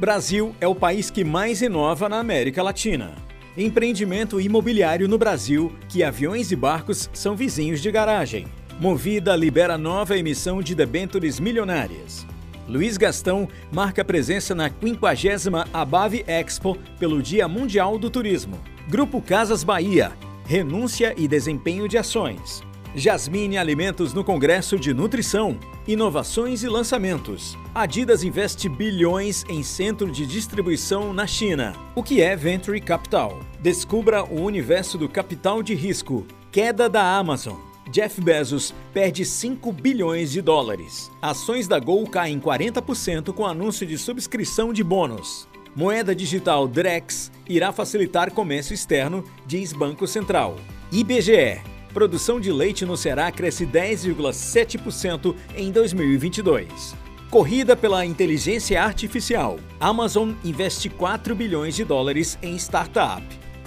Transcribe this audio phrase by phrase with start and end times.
[0.00, 3.12] Brasil é o país que mais inova na América Latina.
[3.54, 8.46] Empreendimento imobiliário no Brasil, que aviões e barcos são vizinhos de garagem.
[8.80, 12.26] Movida libera nova emissão de debêntures milionárias.
[12.66, 18.58] Luiz Gastão marca presença na 50ª Abave Expo pelo Dia Mundial do Turismo.
[18.88, 20.12] Grupo Casas Bahia,
[20.46, 22.62] renúncia e desempenho de ações.
[22.94, 27.56] Jasmine Alimentos no Congresso de Nutrição, Inovações e Lançamentos.
[27.72, 31.72] Adidas investe bilhões em centro de distribuição na China.
[31.94, 33.38] O que é Venture Capital?
[33.60, 36.26] Descubra o universo do capital de risco.
[36.50, 37.56] Queda da Amazon.
[37.92, 41.10] Jeff Bezos perde 5 bilhões de dólares.
[41.22, 45.48] Ações da Gol caem 40% com anúncio de subscrição de bônus.
[45.76, 50.56] Moeda digital Drex irá facilitar comércio externo, diz Banco Central.
[50.90, 56.94] IBGE Produção de leite no Ceará cresce 10,7% em 2022.
[57.28, 59.58] Corrida pela inteligência artificial.
[59.78, 63.22] Amazon investe 4 bilhões de dólares em startup.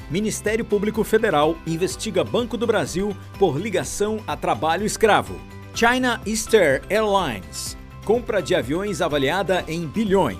[0.09, 5.39] Ministério Público Federal investiga Banco do Brasil por ligação a trabalho escravo.
[5.73, 7.77] China Easter Airlines.
[8.05, 10.37] Compra de aviões avaliada em bilhões.